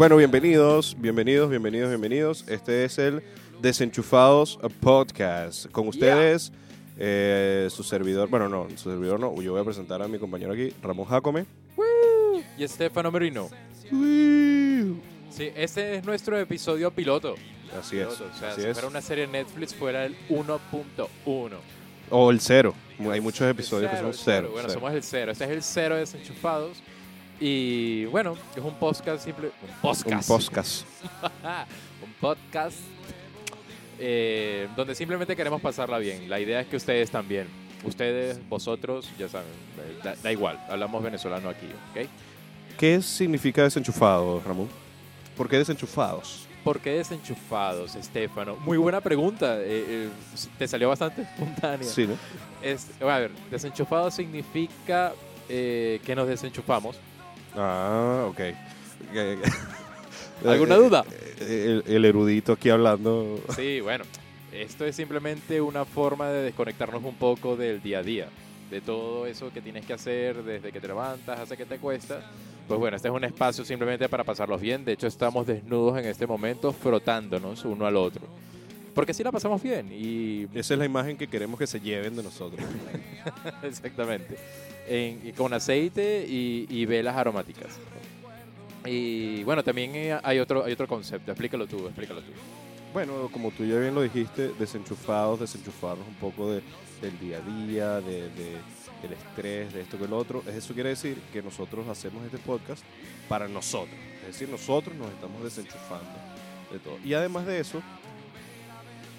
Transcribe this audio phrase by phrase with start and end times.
[0.00, 2.48] Bueno, bienvenidos, bienvenidos, bienvenidos, bienvenidos.
[2.48, 3.22] Este es el
[3.60, 5.66] Desenchufados Podcast.
[5.72, 6.52] Con ustedes,
[6.96, 10.54] eh, su servidor, bueno, no, su servidor no, yo voy a presentar a mi compañero
[10.54, 11.44] aquí, Ramón Jacome.
[12.56, 13.50] Y Estefano Merino.
[13.90, 17.34] Sí, este es nuestro episodio piloto.
[17.78, 18.06] Así es.
[18.06, 18.72] Piloto, O sea, así si es.
[18.72, 21.08] fuera una serie de Netflix, fuera el 1.1.
[22.08, 22.74] O el cero.
[23.00, 24.24] Hay muchos episodios que Cero, son cero.
[24.24, 24.48] cero.
[24.52, 24.80] Bueno, cero.
[24.80, 25.32] somos el cero.
[25.32, 26.82] Este es el cero de desenchufados.
[27.40, 29.48] Y bueno, es un podcast simple.
[29.62, 30.28] Un podcast.
[30.30, 30.84] Un podcast.
[32.04, 32.76] un podcast
[33.98, 36.28] eh, donde simplemente queremos pasarla bien.
[36.28, 37.48] La idea es que ustedes también.
[37.82, 39.48] Ustedes, vosotros, ya saben,
[40.04, 40.60] da, da igual.
[40.68, 42.06] Hablamos venezolano aquí, ¿ok?
[42.78, 44.68] ¿Qué significa desenchufado, Ramón?
[45.34, 46.46] ¿Por qué desenchufados?
[46.62, 48.56] ¿Por qué desenchufados, Estefano?
[48.56, 49.56] Muy buena pregunta.
[49.60, 50.08] eh, eh,
[50.58, 51.88] te salió bastante espontánea.
[51.88, 52.16] Sí, ¿no?
[52.62, 55.14] Es- a ver, desenchufado significa
[55.48, 56.96] eh, que nos desenchufamos.
[57.56, 58.40] Ah, ok.
[60.46, 61.04] ¿Alguna duda?
[61.40, 63.40] El, el erudito aquí hablando.
[63.54, 64.04] Sí, bueno,
[64.52, 68.28] esto es simplemente una forma de desconectarnos un poco del día a día,
[68.70, 72.24] de todo eso que tienes que hacer desde que te levantas hasta que te acuestas.
[72.66, 74.84] Pues bueno, este es un espacio simplemente para pasarlos bien.
[74.84, 78.22] De hecho, estamos desnudos en este momento, frotándonos uno al otro.
[78.94, 82.16] Porque sí la pasamos bien y Esa es la imagen que queremos que se lleven
[82.16, 82.60] de nosotros.
[83.62, 84.36] Exactamente.
[85.36, 87.78] Con aceite y, y velas aromáticas.
[88.84, 91.30] Y bueno, también eh, hay otro, hay otro concepto.
[91.30, 92.32] Explícalo tú, explícalo tú.
[92.92, 96.62] Bueno, como tú ya bien lo dijiste, desenchufados, desenchufarnos un poco de-
[97.00, 98.56] del día a día, de, de-
[99.02, 100.42] del estrés, de esto que el otro.
[100.48, 102.82] Eso quiere decir que nosotros hacemos este podcast
[103.28, 103.94] para nosotros.
[104.22, 106.10] Es decir, nosotros nos estamos desenchufando
[106.72, 106.98] de todo.
[107.04, 107.80] Y además de eso,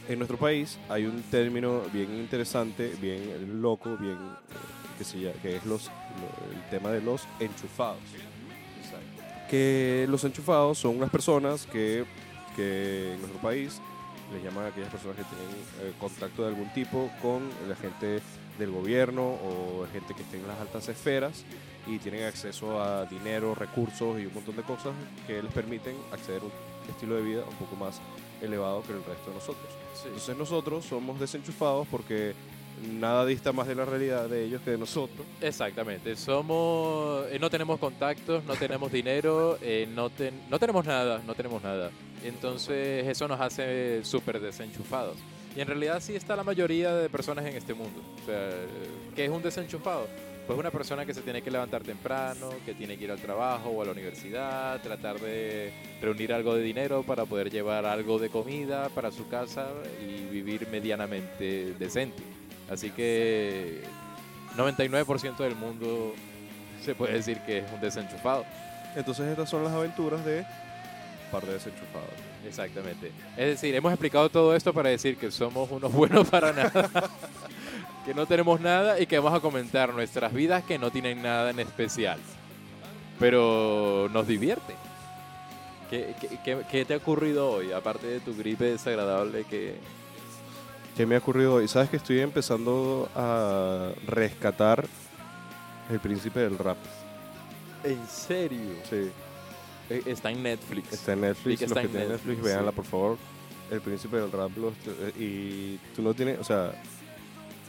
[0.10, 5.56] en nuestro país hay un término bien interesante, bien loco, bien eh, que, se que
[5.58, 7.98] es los, lo- el tema de los enchufados.
[9.50, 12.06] Que los enchufados son unas personas que,
[12.56, 13.82] que en nuestro país
[14.34, 18.22] les llaman a aquellas personas que tienen eh, contacto de algún tipo con la gente
[18.58, 21.44] del gobierno o gente que esté en las altas esferas
[21.86, 24.94] y tienen acceso a dinero, recursos y un montón de cosas
[25.28, 26.52] que les permiten acceder a un
[26.90, 28.00] estilo de vida un poco más
[28.42, 29.68] elevado que el resto de nosotros.
[30.06, 32.34] Entonces nosotros somos desenchufados porque
[33.00, 35.26] nada dista más de la realidad de ellos que de nosotros.
[35.42, 36.16] Exactamente.
[36.16, 41.34] Somos, eh, no tenemos contactos, no tenemos dinero, eh, no, ten- no tenemos nada, no
[41.36, 41.92] tenemos nada.
[42.24, 45.18] Entonces eso nos hace súper desenchufados.
[45.56, 48.00] Y en realidad sí está la mayoría de personas en este mundo.
[48.00, 48.68] O eh,
[49.16, 50.08] ¿qué es un desenchufado?
[50.48, 53.70] Pues una persona que se tiene que levantar temprano, que tiene que ir al trabajo
[53.70, 55.72] o a la universidad, tratar de
[56.02, 59.68] reunir algo de dinero para poder llevar algo de comida para su casa
[60.02, 62.24] y vivir medianamente decente.
[62.72, 63.82] Así que
[64.58, 66.14] 99% del mundo
[66.84, 68.46] se puede decir que es un desenchufado.
[68.96, 70.46] Entonces estas son las aventuras de
[71.32, 72.10] par de desenchufados.
[72.48, 73.12] Exactamente.
[73.38, 76.90] Es decir, hemos explicado todo esto para decir que somos unos buenos para nada,
[78.06, 81.52] que no tenemos nada y que vamos a comentar nuestras vidas que no tienen nada
[81.52, 82.20] en especial.
[83.20, 84.74] Pero nos divierte.
[85.90, 87.72] ¿Qué, qué- qué- qué te ha ocurrido hoy?
[87.72, 89.76] Aparte de tu gripe desagradable que...
[90.96, 91.68] ¿Qué me ha ocurrido hoy?
[91.68, 94.86] ¿Sabes que estoy empezando a rescatar
[95.90, 96.78] el príncipe del rap?
[97.84, 98.74] ¿En serio?
[98.90, 99.10] Sí,
[99.90, 100.94] Eh, Está en Netflix.
[100.94, 101.60] está en Netflix.
[101.60, 102.76] Que Los está que en tienen Netflix, Netflix, véanla sí.
[102.78, 103.18] por favor.
[103.72, 104.52] El príncipe del rap.
[104.58, 106.72] los- eh, y tú no tienes, o sea,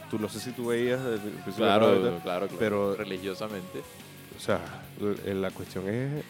[0.09, 2.47] tú no sé si tú veías el príncipe del rap, claro, claro.
[2.59, 3.79] pero- religiosamente.
[4.37, 4.59] O sea,
[5.01, 6.23] l- la cuestión es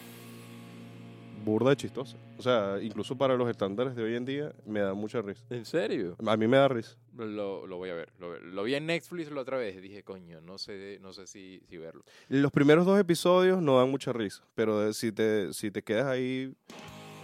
[1.44, 2.16] burda de chistosa.
[2.38, 5.44] O sea, incluso para los estándares de hoy en día me da mucha risa.
[5.50, 6.16] ¿En serio?
[6.26, 6.96] A mí me da risa.
[7.16, 8.12] Lo, lo voy a ver.
[8.18, 11.60] Lo, lo vi en Netflix la otra vez dije, coño, no sé, no sé si,
[11.68, 12.04] si verlo.
[12.28, 16.52] Los primeros dos episodios no dan mucha risa, pero si te, si te quedas ahí,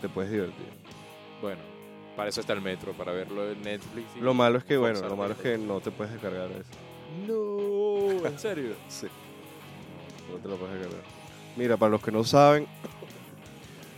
[0.01, 0.67] te puedes divertir.
[1.43, 1.61] Bueno,
[2.17, 4.07] para eso está el metro, para verlo en Netflix.
[4.17, 6.71] y Lo malo es que, bueno, lo malo es que no te puedes descargar eso.
[7.27, 8.75] No, ¿en serio?
[8.89, 9.07] Sí.
[10.31, 11.03] No te lo puedes descargar.
[11.57, 12.67] Mira, para los que no saben,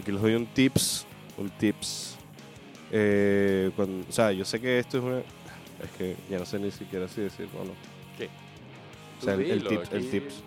[0.02, 1.06] aquí les doy un tips.
[1.38, 2.16] Un tips.
[2.90, 5.19] Eh, cuando- o sea, yo sé que esto es una.
[5.19, 7.72] Es que ya no sé ni siquiera si decirlo o no.
[8.19, 8.28] ¿Qué?
[9.20, 10.43] O sea, el, el el tips.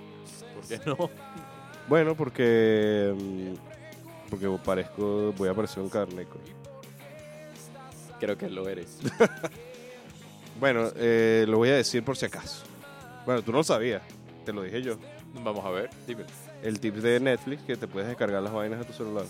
[0.54, 1.10] ¿Por qué no?
[1.88, 3.14] Bueno, porque.
[3.16, 5.34] mm, Porque parezco.
[5.38, 6.38] Voy a parecer un carneco.
[8.20, 9.00] Creo que lo eres.
[10.60, 12.64] Bueno, eh, lo voy a decir por si acaso.
[13.26, 14.02] Bueno, tú no lo sabías.
[14.46, 14.96] Te lo dije yo.
[15.44, 16.24] Vamos a ver, dime.
[16.64, 19.26] El tip de Netflix que te puedes descargar las vainas de tu celular.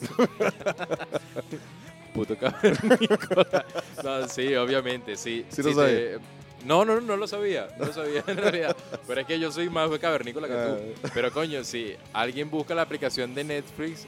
[2.14, 3.64] Puto cavernícola.
[4.04, 5.44] No, sí, obviamente, sí.
[5.48, 6.18] Sí lo sabía.
[6.64, 7.68] No, no, no lo sabía.
[7.78, 8.76] No lo sabía en realidad.
[9.06, 10.76] Pero es que yo soy más cavernícola que Ah.
[11.02, 11.08] tú.
[11.14, 14.06] Pero coño, si alguien busca la aplicación de Netflix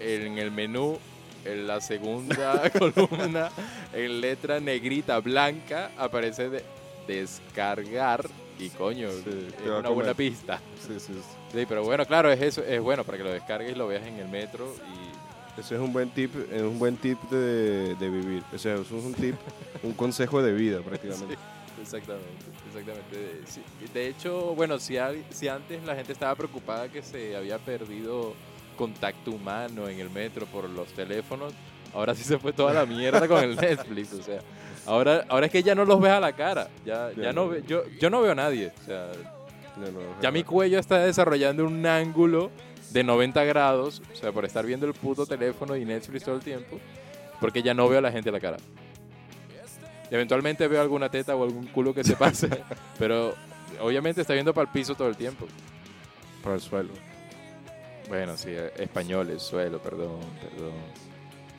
[0.00, 0.98] en el menú,
[1.44, 3.50] en la segunda columna,
[3.92, 6.62] en letra negrita blanca, aparece de
[7.06, 8.24] descargar
[8.58, 10.60] y coño, Sí, es una buena pista.
[10.86, 11.20] Sí, sí, sí.
[11.58, 14.06] Sí, pero bueno, claro, es eso, es bueno para que lo descargues y lo veas
[14.06, 15.01] en el metro y
[15.58, 18.42] Ese es un buen tip, es un buen tip de, de vivir.
[18.54, 19.34] O sea, eso es un tip,
[19.82, 21.36] un consejo de vida prácticamente.
[21.80, 23.40] Exactamente, exactamente.
[23.46, 23.60] Sí,
[23.92, 28.34] De hecho, bueno, si, al- si antes la gente estaba preocupada que se había perdido
[28.78, 31.52] contacto humano en el metro por los teléfonos,
[31.92, 34.12] ahora sí se fue toda la mierda con el Netflix.
[34.14, 34.40] O sea,
[34.86, 36.68] ahora, ahora es que ya no los ves a la cara.
[36.86, 38.72] Ya, Ya no ve- yo, yo no veo a nadie.
[38.82, 39.12] O sea,
[40.20, 42.50] ya mi cuello está desarrollando un ángulo
[42.92, 46.42] de 90 grados, o sea, por estar viendo el puto teléfono y Netflix todo el
[46.42, 46.78] tiempo,
[47.40, 48.58] porque ya no veo a la gente a la cara.
[50.10, 52.48] Eventualmente veo alguna teta o algún culo que se pase,
[52.98, 53.34] pero
[53.80, 55.46] obviamente está viendo para el piso todo el tiempo.
[56.42, 56.90] Para el suelo.
[58.08, 60.72] Bueno, sí, eh, españoles, suelo, perdón, perdón.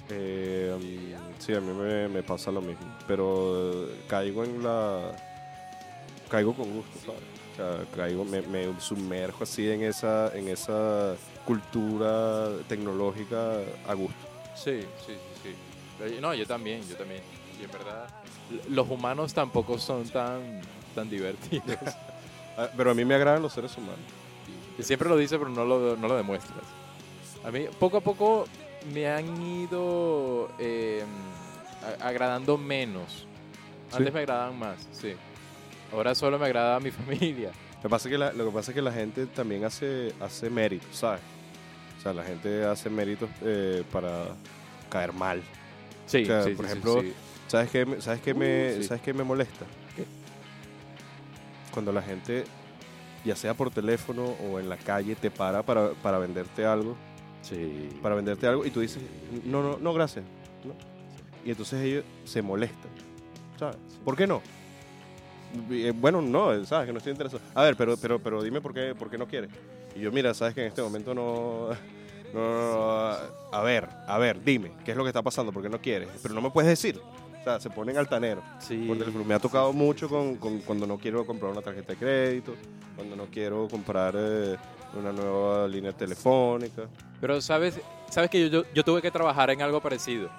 [0.09, 2.85] Eh, um, sí, a mí me, me pasa lo mismo.
[3.07, 5.15] Pero eh, caigo en la.
[6.29, 7.42] Caigo con gusto, ¿sabes?
[7.55, 11.15] Sea, caigo, me, me sumerjo así en esa, en esa
[11.45, 13.57] cultura tecnológica
[13.87, 14.15] a gusto.
[14.55, 15.13] Sí, sí, sí,
[15.43, 15.55] sí.
[15.99, 17.21] Pero, No, yo también, yo también.
[17.59, 18.07] Y en verdad,
[18.69, 20.61] los humanos tampoco son tan,
[20.95, 21.65] tan divertidos.
[22.55, 23.97] Ah, Pero a mí me agradan los seres humanos.
[24.77, 26.61] Y Siempre lo dice, pero no lo, no lo demuestras.
[27.43, 28.45] A mí, poco a poco,
[28.93, 31.03] me han ido eh,
[31.99, 33.25] agradando menos.
[33.91, 34.13] Antes ¿Sí?
[34.13, 35.15] me agradaban más, sí.
[35.91, 37.51] Ahora solo me agrada mi familia.
[37.77, 40.13] Lo que pasa es que la, lo que pasa es que la gente también hace,
[40.21, 41.21] hace méritos, ¿sabes?
[41.99, 44.27] O sea, la gente hace méritos eh, para
[44.89, 45.41] caer mal.
[46.05, 47.13] Sí, O sea, sí, por sí, ejemplo, sí.
[47.47, 48.83] ¿Sabes qué, me- sabes qué, me, Uh, sí.
[48.87, 49.65] ¿sabes qué me molesta?
[49.95, 50.05] ¿Qué?
[51.71, 52.45] Cuando la gente,
[53.25, 56.95] ya sea por teléfono o en la calle, te para para, para venderte algo,
[57.41, 57.89] Sí.
[58.01, 59.01] para venderte algo y tú dices,
[59.45, 60.23] no, no, no, gracias.
[60.63, 60.73] ¿no?
[61.45, 62.89] Y entonces ellos se molestan,
[63.59, 63.77] ¿sabes?
[64.05, 64.41] ¿Por qué no?
[65.71, 67.41] Eh, Bueno, no, sabes que no estoy interesado.
[67.53, 69.49] A ver, pero, pero, pero dime por qué, por qué no quieres.
[69.95, 71.69] Y yo, mira, sabes que en este momento no,
[72.33, 72.73] no,
[73.13, 73.17] no,
[73.51, 75.51] A ver, a ver, dime, ¿qué es lo que está pasando?
[75.51, 76.09] ¿Por qué no quieres?
[76.21, 76.99] Pero no me puedes decir.
[77.39, 78.43] O sea, se ponen altaneros.
[78.59, 78.85] Sí.
[78.87, 79.25] Por teléfono.
[79.25, 82.53] Me ha tocado mucho con, con- cuando no quiero comprar una tarjeta de crédito,
[82.95, 84.55] cuando no quiero comprar eh,
[84.97, 86.83] una nueva línea telefónica.
[87.19, 87.79] Pero sabes,
[88.09, 90.29] sabes que yo, yo, yo tuve que trabajar en algo parecido.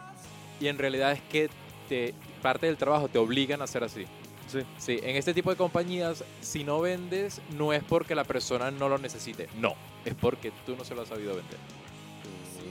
[0.60, 1.50] Y en realidad es que
[1.90, 4.06] te, parte del trabajo te obligan a hacer así.
[4.54, 4.66] Sí.
[4.78, 8.88] Sí, en este tipo de compañías, si no vendes, no es porque la persona no
[8.88, 9.48] lo necesite.
[9.58, 9.74] No,
[10.04, 11.58] es porque tú no se lo has sabido vender.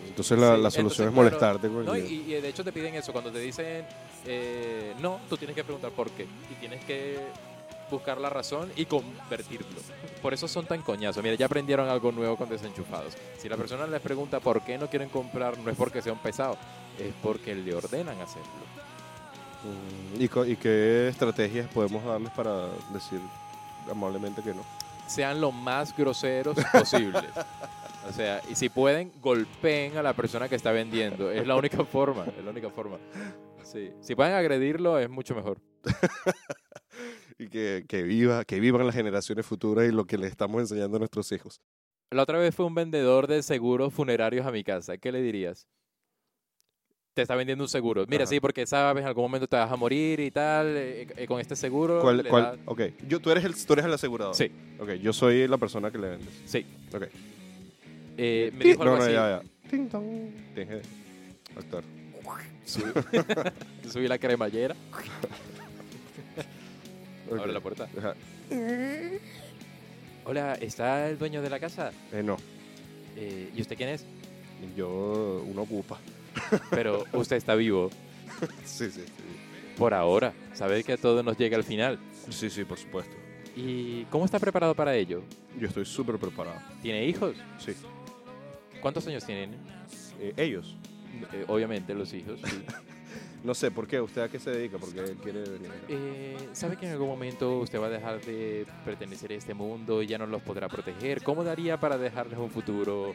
[0.07, 1.69] Entonces la, Sí, la entonces, solución es claro, molestarte.
[1.69, 3.12] No, y, y de hecho te piden eso.
[3.12, 3.85] Cuando te dicen
[4.25, 6.24] eh, no, tú tienes que preguntar por qué.
[6.24, 7.18] Y tienes que
[7.89, 9.68] buscar la razón y convertirlo.
[10.21, 11.21] Por eso son tan coñazos.
[11.24, 13.13] Mira, ya aprendieron algo nuevo con desenchufados.
[13.38, 16.57] Si la persona les pregunta por qué no quieren comprar, no es porque sean pesados,
[17.00, 18.47] es porque le ordenan hacerlo.
[19.63, 23.20] Mm, ¿Y, co- ¿Y qué estrategias podemos darles para decir
[23.89, 24.62] amablemente que no?
[25.08, 27.24] Sean lo más groseros posibles.
[28.10, 31.32] O sea, y si pueden, golpeen a la persona que está vendiendo.
[31.32, 32.98] Es la única forma, es la única forma.
[33.63, 33.91] Sí.
[34.01, 35.58] Si pueden agredirlo, es mucho mejor.
[37.39, 40.98] Y que, que viva, que vivan las generaciones futuras y lo que les estamos enseñando
[40.98, 41.60] a nuestros hijos.
[42.12, 44.98] La otra vez fue un vendedor de seguros funerarios a mi casa.
[45.00, 45.67] ¿Qué le dirías?
[47.13, 48.05] Te está vendiendo un seguro.
[48.08, 48.29] Mira, Ajá.
[48.32, 50.65] sí, porque sabes, en algún momento te vas a morir y tal.
[50.75, 52.01] eh, eh, con este seguro.
[52.01, 52.43] ¿Cuál, le cuál?
[52.43, 54.34] da- Ok, yo, tú, eres el, tú eres el asegurador.
[54.34, 54.50] Sí.
[54.79, 56.29] Ok, yo soy la persona que le vendes.
[56.46, 56.65] Sí.
[56.93, 57.03] Ok.
[58.17, 59.13] Eh, me dijo algo no, no, así.
[59.13, 59.70] ya, ya.
[59.70, 60.32] Ting, tong.
[60.55, 61.84] Tienes que actuar.
[62.65, 62.91] Subí,
[63.91, 64.75] subí la cremallera.
[67.29, 67.39] Ok.
[67.39, 67.88] Abre la puerta.
[67.98, 68.13] Ajá.
[70.25, 71.91] Hola, ¿está el dueño de la casa?
[72.12, 72.38] Eh, no,
[73.15, 74.05] Eh, ¿Y usted quién es?
[74.75, 76.00] yo uno ocupa.
[76.69, 77.89] Pero usted está vivo
[78.65, 79.03] Sí, sí, sí.
[79.77, 80.33] por ahora.
[80.53, 82.00] Sabe que todo nos llega al final.
[82.29, 83.15] Sí, sí, por supuesto.
[83.55, 85.22] ¿Y cómo está preparado para ello?
[85.60, 86.57] Yo estoy súper preparado.
[86.81, 87.36] ¿Tiene hijos?
[87.60, 87.74] Sí.
[88.81, 89.51] ¿Cuántos años tienen?
[90.19, 90.75] Eh, ellos.
[91.31, 92.39] Eh, obviamente los hijos.
[92.43, 92.63] sí.
[93.43, 94.00] No sé, ¿por qué?
[94.00, 94.77] ¿Usted a qué se dedica?
[94.77, 95.79] ¿Por qué quiere venir acá?
[95.89, 100.01] Eh, ¿Sabe que en algún momento usted va a dejar de pertenecer a este mundo
[100.01, 101.22] y ya no los podrá proteger?
[101.24, 103.13] ¿Cómo daría para dejarles un futuro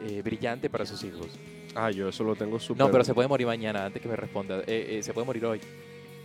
[0.00, 1.26] eh, brillante para sus hijos?
[1.74, 2.84] Ah, yo eso lo tengo súper...
[2.84, 4.60] No, pero se puede morir mañana antes que me responda.
[4.66, 5.60] Eh, eh, se puede morir hoy.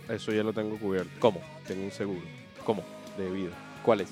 [0.08, 1.10] Eso ya lo tengo cubierto.
[1.18, 1.40] ¿Cómo?
[1.66, 2.22] Tengo un seguro
[2.64, 2.82] ¿Cómo?
[3.16, 3.52] de vida.
[3.84, 4.10] ¿Cuál es?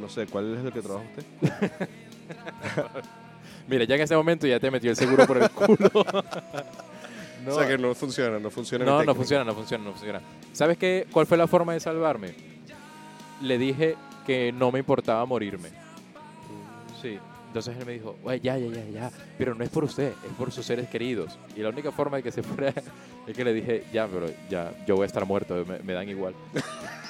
[0.00, 1.88] No sé, ¿cuál es el que trabaja usted?
[3.68, 5.90] Mira, ya en ese momento ya te metió el seguro por el culo.
[7.44, 8.84] no, O sea que no funciona, no funciona.
[8.84, 10.20] no, no funciona, no funciona, no funciona.
[10.52, 11.06] ¿Sabes qué?
[11.10, 12.34] ¿Cuál fue la forma de salvarme?
[13.42, 15.70] Le dije que no me importaba morirme.
[17.00, 17.18] Sí.
[17.48, 20.32] Entonces él me dijo, "Güey, ya, ya, ya, ya, pero no es por usted, es
[20.36, 21.38] por sus seres queridos.
[21.56, 22.72] Y la única forma de que se fuera
[23.26, 26.34] es que le dije, ya, pero ya, yo voy a estar muerto, me dan igual.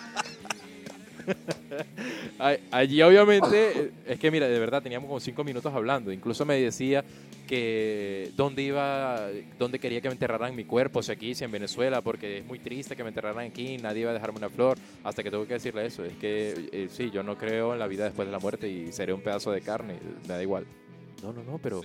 [2.71, 6.13] Allí obviamente, eh, es que mira, de verdad teníamos como cinco minutos hablando.
[6.13, 7.05] Incluso me decía
[7.47, 9.29] que dónde iba,
[9.59, 12.59] dónde quería que me enterraran mi cuerpo, si aquí, si en Venezuela, porque es muy
[12.59, 15.55] triste que me enterraran aquí, nadie iba a dejarme una flor, hasta que tuve que
[15.55, 16.05] decirle eso.
[16.05, 18.93] Es que eh, sí, yo no creo en la vida después de la muerte y
[18.93, 20.67] seré un pedazo de carne, me da igual.
[21.23, 21.83] No, no, no, pero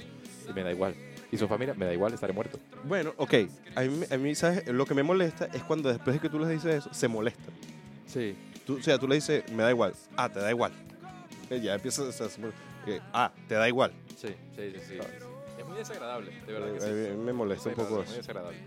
[0.50, 0.96] y me da igual.
[1.32, 2.60] Y su familia, me da igual, estaré muerto.
[2.84, 3.34] Bueno, ok.
[3.76, 4.68] A mí, a mí, ¿sabes?
[4.68, 7.54] Lo que me molesta es cuando después de que tú les dices eso, se molestan.
[8.06, 8.36] Sí.
[8.66, 9.94] Tú, o sea, tú le dices, me da igual.
[10.16, 10.72] Ah, te da igual.
[11.50, 12.30] Eh, Ya empiezas a...
[12.30, 12.42] se-
[12.88, 13.92] eh, ah, te da igual.
[14.16, 14.98] Sí, sí, sí, sí.
[15.60, 17.18] Es muy desagradable, de verdad que Eh, sí.
[17.18, 18.14] mí me molesta un poco Muy eso.
[18.16, 18.58] desagradable.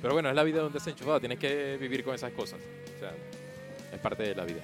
[0.00, 2.60] Pero bueno, es la vida de un desenchufado, tienes que vivir con esas cosas.
[2.96, 3.12] O sea,
[3.92, 4.60] es parte de la vida.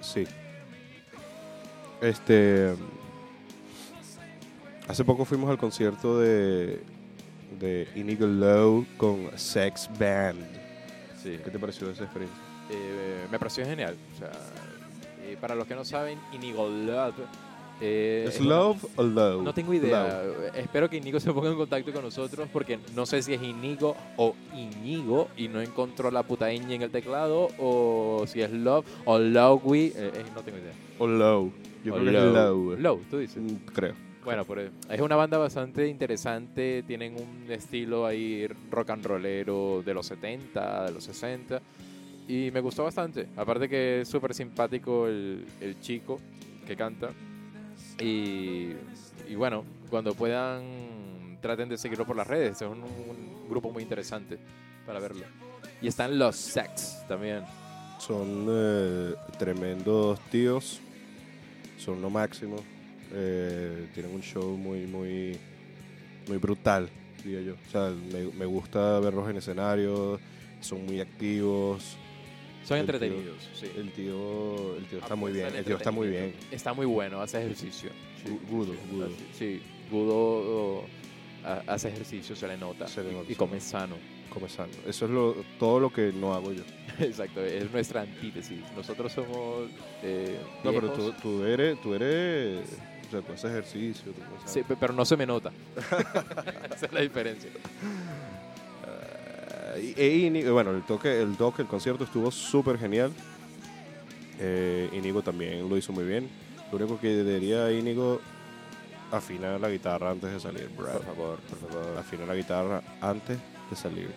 [0.00, 0.24] Sí.
[2.00, 2.74] Este.
[4.86, 6.80] Hace poco fuimos al concierto de.
[7.58, 10.44] de Inigo Low con Sex Band.
[11.22, 11.38] Sí.
[11.42, 12.38] ¿Qué te pareció esa experiencia?
[12.70, 13.96] Eh, me pareció genial.
[14.14, 14.30] O sea,
[15.22, 17.14] eh, para los que no saben, Inigo Love.
[17.80, 19.42] eh, ¿Es Love o Low?
[19.42, 20.22] No tengo idea.
[20.54, 23.96] Espero que Inigo se ponga en contacto con nosotros porque no sé si es Inigo
[24.16, 28.86] o Iñigo y no encontró la puta ñ en el teclado o si es Love
[29.04, 29.86] o Lowy.
[29.86, 30.72] eh, eh, no tengo idea.
[30.98, 31.52] O Low.
[31.84, 32.76] Yo O creo que es Low.
[32.78, 33.42] Low, tú dices.
[33.42, 33.94] Mm, Creo.
[34.24, 39.92] Bueno, por- es una banda bastante interesante, tienen un estilo ahí rock and rollero de
[39.92, 41.60] los 70, de los 60
[42.28, 43.28] y me gustó bastante.
[43.36, 46.20] Aparte que es súper simpático el, el chico
[46.66, 47.10] que canta
[48.00, 48.72] y,
[49.28, 52.82] y bueno, cuando puedan traten de seguirlo por las redes, es un,
[53.48, 54.38] grupo muy interesante
[54.86, 55.26] para verlo.
[55.82, 57.42] Y están los Sex también.
[57.98, 60.80] Son eh, tremendos tíos.
[61.76, 62.56] Son lo máximo.
[63.12, 65.38] Eh, tienen un show muy, muy,
[66.26, 66.88] muy brutal,
[67.22, 67.54] diría yo.
[67.54, 70.18] O sea, me, me gusta verlos en escenario.
[70.60, 71.98] Son muy activos.
[72.64, 73.66] Son El tío- entretenidos, sí.
[73.76, 75.46] El tío, el tío está muy bien.
[75.46, 76.34] Sale El tío está muy bien.
[76.50, 77.90] Está muy bueno, hace ejercicio.
[78.26, 79.08] Gu- Gudo, Gudo.
[79.38, 80.84] Sí, Gudo
[81.44, 82.86] ah, hace ejercicio, se le nota.
[82.88, 83.96] Se le y- nota, y se come sano.
[84.88, 86.62] Eso es lo, todo lo que no hago yo.
[86.98, 88.58] Exacto, es nuestra antítesis.
[88.74, 89.68] Nosotros somos.
[90.02, 92.58] eh, No, pero tú, tú eres, tú eres,
[93.06, 94.10] o sea, tú haces ejercicio.
[94.12, 95.52] tú haces- Sí, pe- pero no se me nota.
[96.74, 97.50] Esa es la diferencia.
[99.76, 103.12] E Íñigo- bueno, el toque, el toque, el concierto estuvo súper genial.
[104.40, 106.28] Eh, Íñigo también lo hizo muy bien.
[106.72, 108.20] Lo único que debería Íñigo
[109.12, 110.68] afinar la guitarra antes de salir.
[110.70, 111.98] Por favor, por favor.
[111.98, 113.38] Afinar la guitarra antes
[113.70, 114.08] de salir.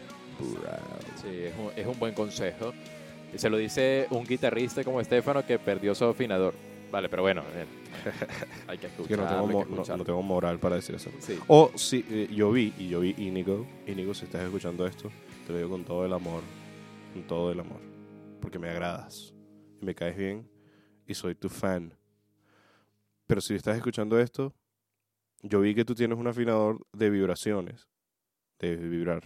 [1.21, 2.73] Sí, es un, es un buen consejo.
[3.33, 6.53] Y se lo dice un guitarrista como Estefano que perdió su afinador.
[6.91, 7.65] Vale, pero bueno, eh,
[8.67, 9.25] hay que Es escucharlo.
[9.25, 11.09] que no tengo, que no- no tengo moral para decir eso.
[11.19, 11.37] Sí.
[11.47, 13.65] O sí, eh, yo vi, y yo vi Íñigo.
[13.85, 15.11] Íñigo, si estás escuchando esto,
[15.47, 16.43] te lo digo con todo el amor.
[17.13, 17.79] Con todo el amor.
[18.41, 19.33] Porque me agradas.
[19.81, 20.45] Y me caes bien.
[21.07, 21.93] Y soy tu fan.
[23.27, 24.53] Pero si estás escuchando esto,
[25.41, 27.87] yo vi que tú tienes un afinador de vibraciones.
[28.59, 29.23] De vibrar.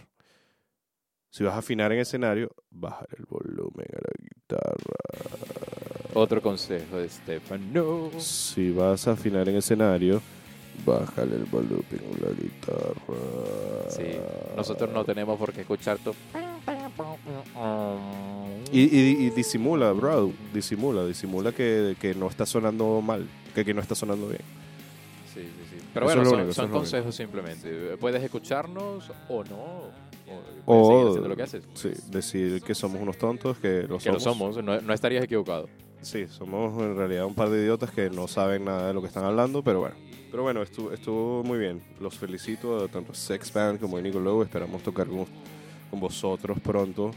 [1.30, 6.12] Si vas a afinar en escenario, bajar el volumen a la guitarra.
[6.14, 8.12] Otro consejo de Estefano.
[8.20, 10.22] Si vas a afinar en escenario,
[10.86, 11.84] bájale el volumen
[12.16, 13.90] a la guitarra.
[13.90, 14.02] Sí,
[14.56, 16.12] nosotros no tenemos por qué escuchar tu...
[18.72, 20.32] Y, y- y disimula, bro.
[20.54, 23.26] Disimula, disimula que, que no está sonando mal.
[23.54, 24.40] Que, que no está sonando bien.
[25.32, 25.84] Sí, sí, sí.
[25.92, 27.96] Pero Eso bueno, es lo son, único, son lo consejos simplemente.
[27.98, 29.56] Puedes escucharnos o no.
[29.56, 31.64] O, puedes O- seguir haciendo lo que haces.
[31.74, 34.54] Sí, decir que somos unos tontos, que lo Que lo somos.
[34.56, 35.68] somos, no, no estarías equivocado.
[36.00, 39.06] Sí, somos en realidad un par de idiotas que no saben nada de lo que
[39.08, 39.94] están hablando, pero bueno.
[40.32, 41.82] Pero bueno, estuvo, estuvo muy bien.
[42.00, 44.44] Los felicito a tanto Sex Band como a Nico Lowe.
[44.44, 45.26] Esperamos tocar con,
[45.90, 47.10] con vosotros pronto.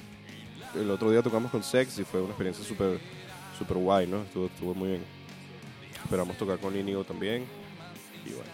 [0.75, 3.00] El otro día tocamos con Sex y fue una experiencia súper
[3.57, 4.24] super guay, ¿no?
[4.24, 5.01] Estuvo, estuvo muy bien.
[6.03, 7.45] Esperamos tocar con Íñigo también.
[8.25, 8.51] Y bueno.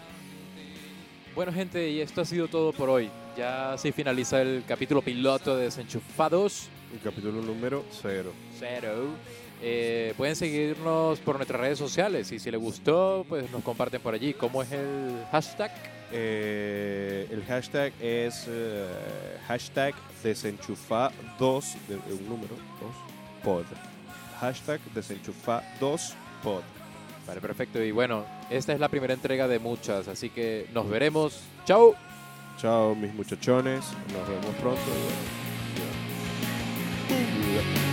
[1.34, 3.10] Bueno, gente, y esto ha sido todo por hoy.
[3.36, 6.68] Ya se finaliza el capítulo piloto de Desenchufados.
[6.92, 8.32] El capítulo número cero.
[8.60, 9.08] Cero.
[9.64, 14.12] Eh, pueden seguirnos por nuestras redes sociales y si les gustó, pues nos comparten por
[14.12, 14.34] allí.
[14.34, 15.70] ¿Cómo es el hashtag?
[16.10, 18.88] Eh, el hashtag es eh,
[19.46, 23.64] hashtag desenchufa2, de, de un número, 2, pod.
[24.40, 26.62] Hashtag desenchufa2 pod.
[27.26, 27.80] Vale, perfecto.
[27.82, 31.40] Y bueno, esta es la primera entrega de muchas, así que nos veremos.
[31.64, 31.94] ¡Chao!
[32.58, 33.84] Chao, mis muchachones.
[34.12, 34.80] Nos vemos pronto.
[37.08, 37.91] y bueno, ya.